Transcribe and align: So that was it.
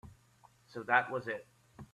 So 0.65 0.81
that 0.87 1.11
was 1.11 1.27
it. 1.27 1.45